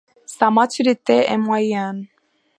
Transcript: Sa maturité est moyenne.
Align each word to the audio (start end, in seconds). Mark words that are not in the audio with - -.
Sa 0.25 0.49
maturité 0.49 1.17
est 1.29 1.37
moyenne. 1.37 2.07